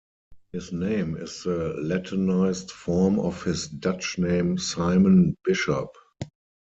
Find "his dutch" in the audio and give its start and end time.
3.43-4.17